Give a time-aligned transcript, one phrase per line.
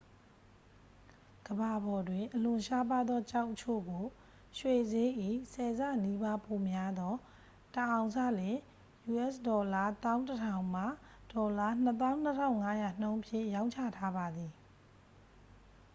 [1.47, 4.03] ကမ္ဘာပေါ်တွင်အလွန်ရှားပါးသောကျောက်အချို့ကို
[4.57, 5.09] ရွှေစျေး၏
[5.53, 7.13] ဆယ်ဆနီးပါးပိုများသော
[7.73, 8.57] တစ်အောင်စလျှင်
[9.25, 10.87] us$၁၁,၀၀၀ မှ $
[11.33, 12.05] ၂၂,၅၀
[12.85, 14.51] ၀ နှုန်းဖြင့် ရောင်းချထားပါသည်။